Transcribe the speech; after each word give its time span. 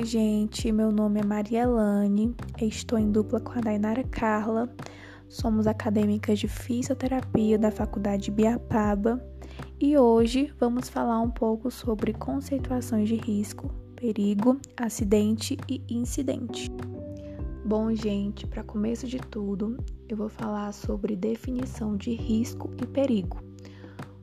Oi, 0.00 0.06
gente. 0.06 0.72
Meu 0.72 0.90
nome 0.90 1.20
é 1.20 1.22
Maria 1.22 1.64
Elane. 1.64 2.34
Estou 2.58 2.98
em 2.98 3.12
dupla 3.12 3.38
com 3.38 3.58
a 3.58 3.60
Dainara 3.60 4.02
Carla. 4.02 4.74
Somos 5.28 5.66
acadêmicas 5.66 6.38
de 6.38 6.48
fisioterapia 6.48 7.58
da 7.58 7.70
Faculdade 7.70 8.30
Biapaba 8.30 9.22
e 9.78 9.98
hoje 9.98 10.54
vamos 10.58 10.88
falar 10.88 11.20
um 11.20 11.30
pouco 11.30 11.70
sobre 11.70 12.14
conceituações 12.14 13.10
de 13.10 13.16
risco, 13.16 13.68
perigo, 13.94 14.58
acidente 14.74 15.58
e 15.68 15.82
incidente. 15.90 16.70
Bom, 17.62 17.94
gente, 17.94 18.46
para 18.46 18.64
começo 18.64 19.06
de 19.06 19.18
tudo, 19.18 19.76
eu 20.08 20.16
vou 20.16 20.30
falar 20.30 20.72
sobre 20.72 21.14
definição 21.14 21.94
de 21.94 22.14
risco 22.14 22.70
e 22.82 22.86
perigo. 22.86 23.49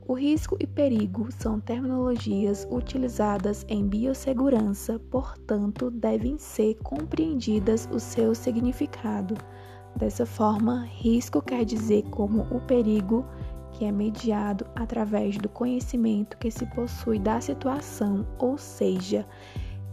O 0.07 0.13
risco 0.13 0.55
e 0.57 0.65
perigo 0.65 1.27
são 1.37 1.59
terminologias 1.59 2.65
utilizadas 2.71 3.65
em 3.67 3.85
biossegurança, 3.85 4.97
portanto, 5.11 5.91
devem 5.91 6.37
ser 6.37 6.75
compreendidas 6.75 7.89
o 7.91 7.99
seu 7.99 8.33
significado. 8.33 9.35
Dessa 9.97 10.25
forma, 10.25 10.85
risco 10.85 11.41
quer 11.41 11.65
dizer 11.65 12.03
como 12.03 12.43
o 12.43 12.61
perigo 12.61 13.25
que 13.73 13.83
é 13.83 13.91
mediado 13.91 14.65
através 14.77 15.37
do 15.37 15.49
conhecimento 15.49 16.37
que 16.37 16.49
se 16.49 16.65
possui 16.67 17.19
da 17.19 17.41
situação, 17.41 18.25
ou 18.39 18.57
seja, 18.57 19.27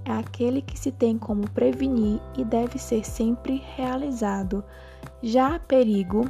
é 0.04 0.12
aquele 0.12 0.62
que 0.62 0.78
se 0.78 0.92
tem 0.92 1.18
como 1.18 1.50
prevenir 1.50 2.20
e 2.38 2.44
deve 2.44 2.78
ser 2.78 3.04
sempre 3.04 3.60
realizado. 3.74 4.62
Já 5.20 5.58
perigo 5.58 6.24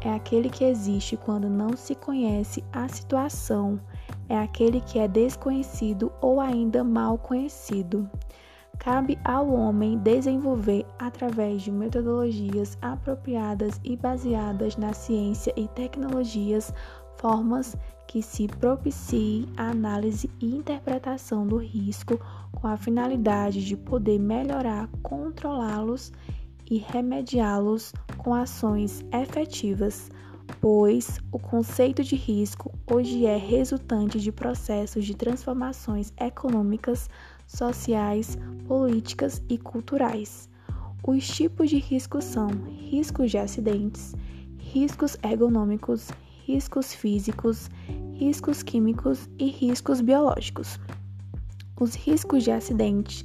é 0.00 0.14
aquele 0.14 0.48
que 0.48 0.64
existe 0.64 1.16
quando 1.16 1.48
não 1.48 1.76
se 1.76 1.94
conhece 1.94 2.64
a 2.72 2.88
situação, 2.88 3.80
é 4.28 4.38
aquele 4.38 4.80
que 4.80 4.98
é 4.98 5.06
desconhecido 5.06 6.12
ou 6.20 6.40
ainda 6.40 6.82
mal 6.82 7.18
conhecido. 7.18 8.08
Cabe 8.78 9.18
ao 9.24 9.52
homem 9.52 9.98
desenvolver, 9.98 10.86
através 10.98 11.62
de 11.62 11.70
metodologias 11.70 12.78
apropriadas 12.80 13.78
e 13.84 13.94
baseadas 13.94 14.76
na 14.76 14.94
ciência 14.94 15.52
e 15.54 15.68
tecnologias, 15.68 16.72
formas 17.18 17.76
que 18.06 18.22
se 18.22 18.48
propiciem 18.48 19.46
a 19.56 19.68
análise 19.68 20.30
e 20.40 20.56
interpretação 20.56 21.46
do 21.46 21.58
risco 21.58 22.18
com 22.52 22.66
a 22.66 22.76
finalidade 22.76 23.64
de 23.64 23.76
poder 23.76 24.18
melhorar, 24.18 24.88
controlá-los 25.02 26.10
e 26.26 26.39
remediá-los 26.78 27.92
com 28.18 28.34
ações 28.34 29.04
efetivas, 29.12 30.10
pois 30.60 31.18
o 31.32 31.38
conceito 31.38 32.02
de 32.02 32.16
risco 32.16 32.72
hoje 32.90 33.26
é 33.26 33.36
resultante 33.36 34.20
de 34.20 34.30
processos 34.30 35.04
de 35.04 35.14
transformações 35.14 36.12
econômicas, 36.20 37.08
sociais, 37.46 38.36
políticas 38.66 39.42
e 39.48 39.58
culturais. 39.58 40.48
Os 41.06 41.26
tipos 41.26 41.70
de 41.70 41.78
riscos 41.78 42.24
são 42.24 42.48
riscos 42.68 43.30
de 43.30 43.38
acidentes, 43.38 44.14
riscos 44.58 45.16
ergonômicos, 45.22 46.10
riscos 46.46 46.92
físicos, 46.92 47.70
riscos 48.14 48.62
químicos 48.62 49.28
e 49.38 49.46
riscos 49.46 50.00
biológicos. 50.00 50.78
Os 51.80 51.94
riscos 51.94 52.44
de 52.44 52.50
acidente 52.50 53.24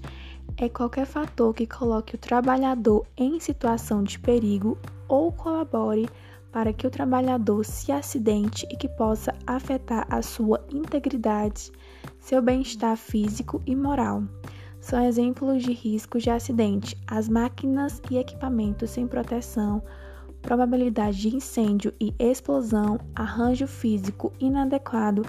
é 0.58 0.70
qualquer 0.70 1.06
fator 1.06 1.53
que 1.53 1.67
coloque 1.67 2.16
o 2.16 2.17
trabalhador 2.17 3.06
em 3.17 3.39
situação 3.39 4.03
de 4.03 4.17
perigo 4.17 4.78
ou 5.08 5.31
colabore 5.31 6.08
para 6.52 6.72
que 6.72 6.88
o 6.88 6.89
trabalhador 6.89 7.66
se 7.66 7.92
acidente 7.92 8.66
e 8.72 8.78
que 8.78 8.88
possa 8.88 9.33
afetar 9.45 10.08
a 10.09 10.22
sua 10.22 10.66
integridade, 10.72 11.70
seu 12.22 12.42
bem-estar 12.42 12.95
físico 12.95 13.61
e 13.66 13.76
moral. 13.76 14.23
São 14.80 15.03
exemplos 15.03 15.64
de 15.64 15.73
riscos 15.73 16.23
de 16.23 16.30
acidente 16.30 16.98
as 17.08 17.27
máquinas 17.27 18.02
e 18.10 18.17
equipamentos 18.17 18.92
sem 18.92 19.05
proteção, 19.05 19.83
probabilidade 20.42 21.20
de 21.20 21.36
incêndio 21.36 21.93
e 21.99 22.14
explosão, 22.17 22.98
arranjo 23.14 23.67
físico 23.67 24.32
inadequado, 24.39 25.23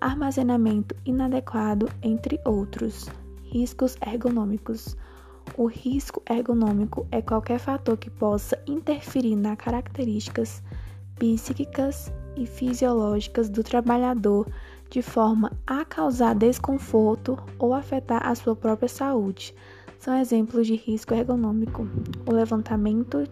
armazenamento 0.00 0.94
inadequado, 1.04 1.88
entre 2.02 2.38
outros 2.44 3.08
riscos 3.50 3.96
ergonômicos. 4.06 4.96
O 5.56 5.66
risco 5.66 6.22
ergonômico 6.28 7.06
é 7.10 7.22
qualquer 7.22 7.58
fator 7.58 7.96
que 7.96 8.10
possa 8.10 8.58
interferir 8.66 9.34
nas 9.34 9.56
características 9.56 10.62
psíquicas 11.18 12.12
e 12.36 12.46
fisiológicas 12.46 13.48
do 13.48 13.64
trabalhador 13.64 14.46
de 14.90 15.02
forma 15.02 15.52
a 15.66 15.84
causar 15.84 16.34
desconforto 16.34 17.38
ou 17.58 17.74
afetar 17.74 18.26
a 18.26 18.34
sua 18.34 18.54
própria 18.54 18.88
saúde. 18.88 19.54
São 19.98 20.16
exemplos 20.16 20.66
de 20.66 20.76
risco 20.76 21.14
ergonômico: 21.14 21.88
o 22.26 22.32
levantamento 22.32 23.24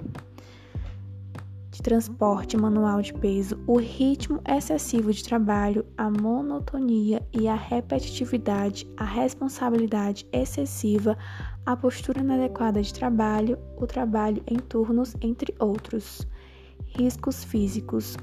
de 1.77 1.83
transporte 1.83 2.57
manual 2.57 3.03
de 3.03 3.13
peso, 3.13 3.59
o 3.67 3.77
ritmo 3.77 4.41
excessivo 4.49 5.13
de 5.13 5.23
trabalho, 5.23 5.85
a 5.95 6.09
monotonia 6.09 7.23
e 7.35 7.47
a 7.47 7.55
repetitividade, 7.55 8.91
a 8.97 9.05
responsabilidade 9.05 10.27
excessiva, 10.33 11.19
a 11.67 11.77
postura 11.77 12.21
inadequada 12.21 12.81
de 12.81 12.95
trabalho, 12.95 13.59
o 13.77 13.87
trabalho 13.87 14.43
em 14.47 14.57
turnos, 14.57 15.15
entre 15.21 15.55
outros. 15.59 16.27
Riscos 16.87 17.45
físicos: 17.45 18.17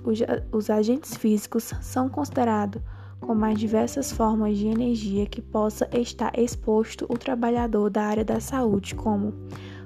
os 0.52 0.70
agentes 0.72 1.16
físicos 1.16 1.76
são 1.80 2.10
considerados 2.10 2.82
como 3.20 3.46
as 3.46 3.60
diversas 3.60 4.12
formas 4.12 4.58
de 4.58 4.66
energia 4.66 5.28
que 5.28 5.44
possa 5.44 5.88
estar 5.94 6.32
exposto 6.38 7.06
o 7.08 7.20
trabalhador 7.20 7.92
da 7.92 8.02
área 8.02 8.26
da 8.26 8.40
saúde, 8.40 8.96
como 8.96 9.32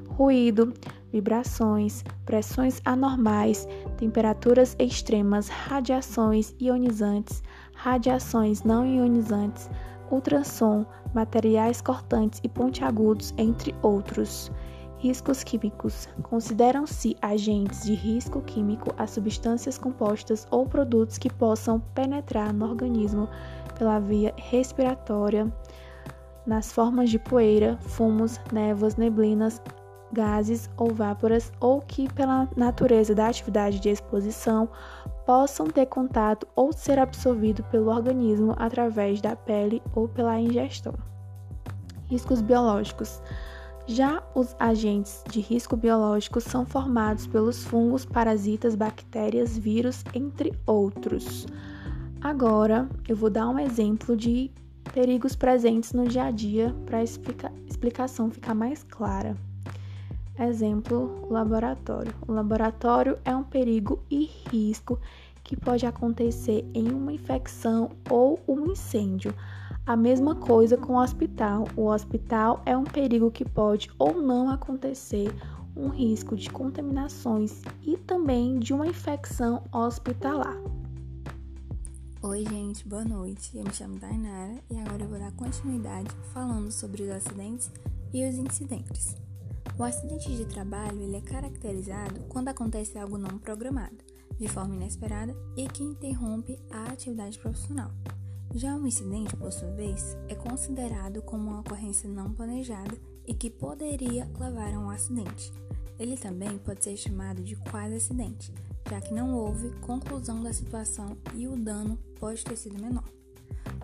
ruído, 0.08 0.74
vibrações, 1.12 2.03
pressões 2.25 2.81
anormais, 2.85 3.68
temperaturas 3.97 4.75
extremas, 4.79 5.47
radiações 5.47 6.53
ionizantes, 6.59 7.41
radiações 7.73 8.63
não 8.63 8.85
ionizantes, 8.85 9.69
ultrassom, 10.12 10.85
materiais 11.13 11.81
cortantes 11.81 12.40
e 12.44 12.50
pontiagudos, 12.50 13.34
entre 13.38 13.73
outros. 13.81 14.51
Riscos 15.00 15.44
químicos. 15.44 16.09
Consideram-se 16.23 17.16
agentes 17.22 17.84
de 17.84 17.94
risco 17.94 18.41
químico 18.41 18.94
as 18.97 19.12
substâncias 19.12 19.78
compostas 19.78 20.47
ou 20.50 20.66
produtos 20.66 21.19
que 21.19 21.31
possam 21.31 21.79
penetrar 21.94 22.51
no 22.51 22.66
organismo 22.66 23.29
pela 23.78 24.00
via 24.00 24.34
respiratória, 24.38 25.53
nas 26.47 26.72
formas 26.72 27.12
de 27.12 27.19
poeira, 27.19 27.78
fumos, 27.81 28.39
névoas, 28.51 28.95
neblinas, 28.95 29.62
gases 30.12 30.69
ou 30.78 30.94
váporas 30.94 31.51
ou 31.59 31.81
que, 31.81 32.12
pela 32.13 32.47
natureza 32.56 33.13
da 33.13 33.28
atividade 33.28 33.79
de 33.79 33.90
exposição, 33.90 34.69
possam 35.25 35.68
ter 35.68 35.85
contato 35.88 36.47
ou 36.56 36.72
ser 36.72 37.00
absorvido 37.00 37.63
pelo 37.66 37.91
organismo 37.91 38.56
através 38.57 39.22
da 39.22 39.35
pele 39.35 39.81
ou 39.94 40.07
pela 40.07 40.40
ingestão. 40.40 40.94
Riscos 42.06 42.41
biológicos. 42.41 43.22
Já 43.85 44.22
os 44.35 44.56
agentes 44.59 45.23
de 45.29 45.40
risco 45.40 45.78
biológico 45.78 46.41
são 46.41 46.66
formados 46.66 47.25
pelos 47.25 47.63
fungos, 47.63 48.06
parasitas, 48.06 48.75
bactérias, 48.75 49.57
vírus, 49.57 50.03
entre 50.13 50.53
outros. 50.66 51.45
Agora 52.22 52.89
eu 53.07 53.16
vou 53.16 53.29
dar 53.29 53.47
um 53.47 53.59
exemplo 53.59 54.16
de 54.16 54.51
perigos 54.94 55.35
presentes 55.35 55.94
no 55.94 56.07
dia 56.07 56.24
a 56.24 56.31
dia 56.31 56.75
para 56.85 56.97
a 56.97 57.03
explicação 57.03 58.29
ficar 58.29 58.56
mais 58.56 58.84
clara. 58.84 59.38
Exemplo, 60.40 61.28
laboratório. 61.31 62.14
O 62.28 62.31
laboratório 62.31 63.18
é 63.25 63.36
um 63.36 63.44
perigo 63.44 64.03
e 64.09 64.30
risco 64.52 65.00
que 65.44 65.56
pode 65.56 65.86
acontecer 65.86 66.70
em 66.74 66.90
uma 66.92 67.12
infecção 67.12 67.89
ou 68.10 68.39
um 68.48 68.72
incêndio. 68.72 69.34
A 69.86 69.95
mesma 69.95 70.36
coisa 70.36 70.78
com 70.78 70.94
o 70.94 71.01
hospital. 71.01 71.68
O 71.75 71.86
hospital 71.86 72.62
é 72.66 72.78
um 72.78 72.84
perigo 72.84 73.31
que 73.31 73.45
pode 73.45 73.89
ou 73.98 74.22
não 74.22 74.50
acontecer 74.50 75.34
um 75.75 75.88
risco 75.88 76.36
de 76.36 76.50
contaminações 76.50 77.63
e 77.84 77.98
também 77.98 78.60
de 78.60 78.74
uma 78.74 78.86
infecção 78.86 79.63
hospitalar. 79.72 80.57
Oi, 82.22 82.44
gente, 82.45 82.88
boa 82.88 83.06
noite. 83.06 83.57
Eu 83.57 83.63
me 83.63 83.74
chamo 83.74 83.98
Dainara 83.98 84.62
e 84.69 84.78
agora 84.78 85.04
eu 85.04 85.07
vou 85.07 85.19
dar 85.19 85.31
continuidade 85.31 86.10
falando 86.34 86.72
sobre 86.72 87.04
os 87.04 87.10
acidentes 87.10 87.72
e 88.13 88.28
os 88.28 88.36
incidentes. 88.36 89.26
O 89.75 89.84
acidente 89.84 90.36
de 90.36 90.46
trabalho 90.46 91.02
ele 91.02 91.18
é 91.18 91.22
caracterizado 91.22 92.22
quando 92.30 92.48
acontece 92.48 92.98
algo 92.98 93.18
não 93.18 93.38
programado, 93.38 93.98
de 94.40 94.48
forma 94.48 94.75
inesperada 94.75 95.36
e 95.56 95.68
que 95.68 95.84
interrompe 95.84 96.60
a 96.72 96.86
atividade 96.86 97.40
profissional. 97.40 97.92
Já 98.56 98.75
o 98.75 98.88
incidente, 98.88 99.36
por 99.36 99.52
sua 99.52 99.69
vez, 99.72 100.18
é 100.30 100.36
considerado 100.36 101.22
como 101.22 101.50
uma 101.50 101.60
ocorrência 101.60 102.10
não 102.10 102.34
planejada 102.34 102.98
e 103.25 103.34
que 103.34 103.50
poderia 103.50 104.30
levar 104.40 104.74
a 104.74 104.80
um 104.80 104.90
acidente. 104.90 105.52
Ele 106.00 106.16
também 106.16 106.58
pode 106.60 106.84
ser 106.84 106.96
chamado 106.96 107.44
de 107.44 107.56
quase 107.56 107.96
acidente, 107.96 108.54
já 108.90 109.02
que 109.02 109.13
não 109.13 109.34
houve 109.36 109.70
conclusão 109.81 110.42
da 110.42 110.54
situação 110.54 111.18
e 111.36 111.48
o 111.48 111.56
dano 111.56 112.00
pode 112.20 112.44
ter 112.44 112.56
sido 112.56 112.81
menor. 112.81 113.04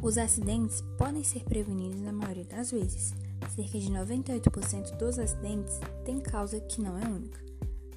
Os 0.01 0.17
acidentes 0.17 0.81
podem 0.97 1.23
ser 1.23 1.43
prevenidos 1.43 2.01
na 2.01 2.11
maioria 2.11 2.45
das 2.45 2.71
vezes, 2.71 3.13
cerca 3.49 3.79
de 3.79 3.91
98% 3.91 4.97
dos 4.97 5.19
acidentes 5.19 5.79
têm 6.05 6.19
causa 6.19 6.59
que 6.59 6.81
não 6.81 6.97
é 6.97 7.05
única. 7.05 7.43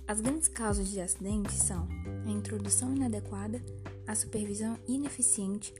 As 0.08 0.20
grandes 0.20 0.46
causas 0.46 0.88
de 0.88 1.00
acidentes 1.00 1.54
são 1.54 1.88
a 2.24 2.30
introdução 2.30 2.94
inadequada, 2.94 3.60
a 4.06 4.14
supervisão 4.14 4.78
ineficiente, 4.86 5.74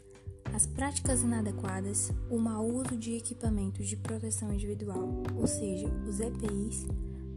as 0.52 0.66
práticas 0.66 1.22
inadequadas, 1.22 2.10
o 2.30 2.38
mau 2.38 2.66
uso 2.66 2.96
de 2.96 3.16
equipamentos 3.16 3.86
de 3.86 3.96
proteção 3.96 4.52
individual, 4.52 5.22
ou 5.36 5.46
seja, 5.46 5.86
os 6.08 6.18
EPIs, 6.18 6.86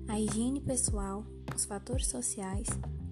a 0.07 0.19
higiene 0.19 0.61
pessoal, 0.61 1.23
os 1.55 1.65
fatores 1.65 2.07
sociais, 2.07 2.67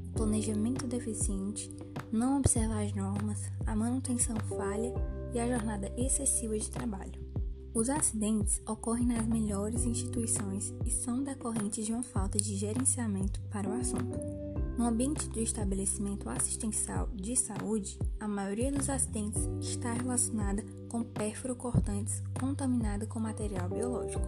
o 0.09 0.13
planejamento 0.13 0.87
deficiente, 0.87 1.69
não 2.11 2.39
observar 2.39 2.83
as 2.83 2.93
normas, 2.93 3.51
a 3.65 3.75
manutenção 3.75 4.35
falha 4.47 4.93
e 5.33 5.39
a 5.39 5.47
jornada 5.47 5.91
excessiva 5.97 6.57
de 6.57 6.71
trabalho. 6.71 7.26
Os 7.77 7.91
acidentes 7.91 8.59
ocorrem 8.65 9.06
nas 9.06 9.27
melhores 9.27 9.85
instituições 9.85 10.74
e 10.83 10.89
são 10.89 11.24
decorrentes 11.24 11.85
de 11.85 11.94
uma 11.94 12.01
falta 12.01 12.39
de 12.39 12.56
gerenciamento 12.56 13.39
para 13.51 13.69
o 13.69 13.74
assunto. 13.74 14.18
No 14.75 14.83
ambiente 14.83 15.29
do 15.29 15.39
estabelecimento 15.39 16.27
assistencial 16.27 17.07
de 17.13 17.35
saúde, 17.35 18.00
a 18.19 18.27
maioria 18.27 18.71
dos 18.71 18.89
acidentes 18.89 19.47
está 19.62 19.94
relacionada 19.94 20.65
com 20.89 21.03
pérfuro 21.03 21.56
cortantes 21.56 22.24
contaminada 22.39 23.06
com 23.06 23.19
material 23.19 23.69
biológico. 23.69 24.25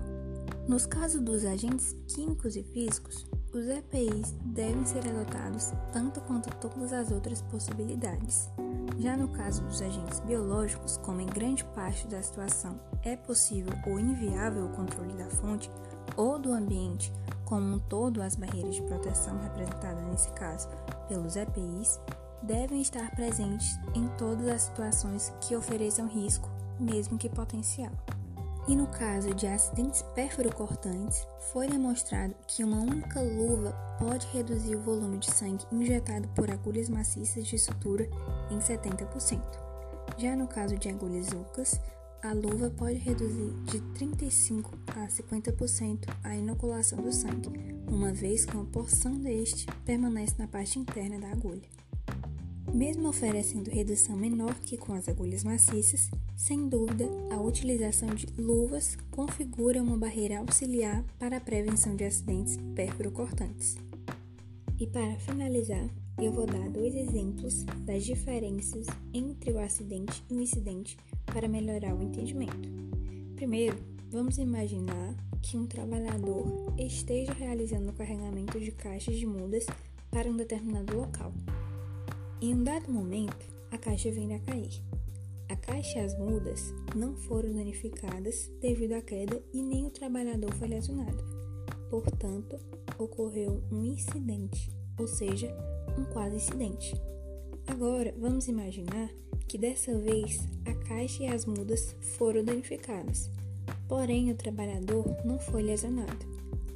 Nos 0.67 0.85
casos 0.85 1.19
dos 1.19 1.43
agentes 1.43 1.95
químicos 2.07 2.55
e 2.55 2.61
físicos, 2.61 3.25
os 3.53 3.67
EPIs 3.67 4.35
devem 4.45 4.85
ser 4.85 5.07
adotados 5.07 5.73
tanto 5.91 6.21
quanto 6.21 6.49
todas 6.57 6.93
as 6.93 7.11
outras 7.11 7.41
possibilidades. 7.41 8.49
Já 8.99 9.17
no 9.17 9.27
caso 9.29 9.63
dos 9.63 9.81
agentes 9.81 10.19
biológicos, 10.19 10.97
como 10.97 11.21
em 11.21 11.25
grande 11.25 11.63
parte 11.65 12.07
da 12.07 12.21
situação 12.21 12.79
é 13.03 13.15
possível 13.15 13.73
ou 13.87 13.99
inviável 13.99 14.65
o 14.65 14.75
controle 14.75 15.13
da 15.13 15.29
fonte 15.29 15.69
ou 16.15 16.37
do 16.37 16.51
ambiente 16.51 17.11
como 17.49 17.75
um 17.75 17.79
todo, 17.79 18.21
as 18.21 18.35
barreiras 18.35 18.75
de 18.75 18.83
proteção 18.83 19.35
representadas 19.39 20.05
nesse 20.05 20.31
caso 20.33 20.67
pelos 21.07 21.35
EPIs 21.35 21.99
devem 22.43 22.79
estar 22.79 23.09
presentes 23.15 23.79
em 23.95 24.07
todas 24.19 24.47
as 24.47 24.61
situações 24.61 25.33
que 25.41 25.55
ofereçam 25.55 26.07
risco, 26.07 26.47
mesmo 26.79 27.17
que 27.17 27.27
potencial. 27.27 27.91
E 28.69 28.75
no 28.75 28.85
caso 28.85 29.33
de 29.33 29.47
acidentes 29.47 30.03
perfuro-cortantes, 30.13 31.27
foi 31.51 31.67
demonstrado 31.67 32.35
que 32.47 32.63
uma 32.63 32.77
única 32.77 33.19
luva 33.19 33.71
pode 33.97 34.27
reduzir 34.27 34.75
o 34.75 34.81
volume 34.81 35.17
de 35.17 35.25
sangue 35.31 35.65
injetado 35.71 36.27
por 36.35 36.51
agulhas 36.51 36.87
maciças 36.87 37.47
de 37.47 37.57
sutura 37.57 38.07
em 38.51 38.59
70%. 38.59 39.41
Já 40.19 40.35
no 40.35 40.47
caso 40.47 40.77
de 40.77 40.87
agulhas 40.87 41.29
ocas, 41.33 41.81
a 42.21 42.31
luva 42.31 42.69
pode 42.69 42.99
reduzir 42.99 43.55
de 43.63 43.81
35 43.95 44.77
a 44.89 45.07
50% 45.07 46.07
a 46.23 46.35
inoculação 46.35 47.01
do 47.01 47.11
sangue, 47.11 47.49
uma 47.87 48.13
vez 48.13 48.45
que 48.45 48.55
uma 48.55 48.65
porção 48.65 49.17
deste 49.17 49.65
permanece 49.83 50.35
na 50.37 50.47
parte 50.47 50.77
interna 50.77 51.17
da 51.17 51.31
agulha. 51.31 51.67
Mesmo 52.73 53.09
oferecendo 53.09 53.69
redução 53.69 54.15
menor 54.15 54.53
que 54.59 54.77
com 54.77 54.93
as 54.93 55.09
agulhas 55.09 55.43
maciças, 55.43 56.09
sem 56.35 56.69
dúvida, 56.69 57.05
a 57.31 57.41
utilização 57.41 58.09
de 58.09 58.27
luvas 58.37 58.95
configura 59.11 59.81
uma 59.81 59.97
barreira 59.97 60.39
auxiliar 60.39 61.03
para 61.17 61.37
a 61.37 61.41
prevenção 61.41 61.95
de 61.95 62.03
acidentes 62.03 62.57
perfuro-cortantes. 62.75 63.77
E 64.79 64.87
para 64.87 65.15
finalizar, 65.17 65.89
eu 66.21 66.31
vou 66.31 66.45
dar 66.45 66.69
dois 66.69 66.95
exemplos 66.95 67.63
das 67.85 68.05
diferenças 68.05 68.85
entre 69.13 69.51
o 69.51 69.59
acidente 69.59 70.23
e 70.29 70.35
o 70.35 70.41
incidente 70.41 70.95
para 71.25 71.47
melhorar 71.47 71.95
o 71.95 72.03
entendimento. 72.03 72.69
Primeiro, 73.35 73.77
vamos 74.11 74.37
imaginar 74.37 75.15
que 75.41 75.57
um 75.57 75.65
trabalhador 75.65 76.73
esteja 76.77 77.33
realizando 77.33 77.89
o 77.89 77.93
carregamento 77.93 78.59
de 78.59 78.71
caixas 78.71 79.15
de 79.15 79.25
mudas 79.25 79.65
para 80.11 80.29
um 80.29 80.35
determinado 80.35 80.95
local. 80.95 81.33
Em 82.41 82.55
um 82.55 82.63
dado 82.63 82.89
momento, 82.89 83.45
a 83.69 83.77
caixa 83.77 84.09
vem 84.11 84.33
a 84.33 84.39
cair. 84.39 84.81
A 85.49 85.57
caixa 85.57 85.99
e 85.99 86.05
as 86.05 86.17
mudas 86.17 86.73
não 86.95 87.13
foram 87.13 87.51
danificadas 87.51 88.49
devido 88.61 88.93
à 88.93 89.01
queda 89.01 89.43
e 89.53 89.61
nem 89.61 89.85
o 89.85 89.89
trabalhador 89.89 90.53
foi 90.53 90.69
lesionado. 90.69 91.21
Portanto, 91.89 92.57
ocorreu 92.97 93.61
um 93.69 93.83
incidente, 93.83 94.71
ou 94.97 95.05
seja, 95.05 95.53
um 95.97 96.05
quase 96.05 96.37
incidente. 96.37 96.95
Agora, 97.67 98.15
vamos 98.17 98.47
imaginar 98.47 99.09
que 99.45 99.57
dessa 99.57 99.97
vez 99.99 100.39
a 100.65 100.73
caixa 100.87 101.23
e 101.23 101.27
as 101.27 101.45
mudas 101.45 101.93
foram 102.17 102.41
danificadas, 102.41 103.29
porém 103.89 104.31
o 104.31 104.35
trabalhador 104.35 105.05
não 105.25 105.39
foi 105.39 105.61
lesionado. 105.61 106.25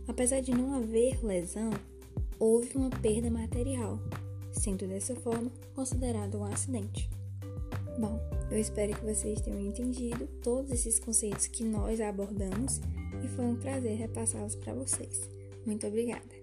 Apesar 0.09 0.41
de 0.41 0.51
não 0.51 0.73
haver 0.73 1.23
lesão, 1.23 1.69
houve 2.37 2.75
uma 2.75 2.89
perda 2.89 3.31
material, 3.31 3.97
sendo 4.63 4.87
dessa 4.87 5.13
forma 5.15 5.51
considerado 5.75 6.39
um 6.39 6.45
acidente. 6.45 7.09
Bom, 7.99 8.17
eu 8.49 8.57
espero 8.57 8.95
que 8.95 9.05
vocês 9.05 9.41
tenham 9.41 9.59
entendido 9.59 10.25
todos 10.41 10.71
esses 10.71 10.99
conceitos 10.99 11.47
que 11.47 11.65
nós 11.65 11.99
abordamos 11.99 12.79
e 13.23 13.27
foi 13.27 13.45
um 13.45 13.57
prazer 13.57 13.97
repassá-los 13.97 14.55
para 14.55 14.73
vocês. 14.73 15.29
Muito 15.65 15.85
obrigada! 15.85 16.42